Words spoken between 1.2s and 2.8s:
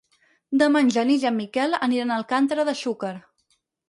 i en Miquel aniran a Alcàntera de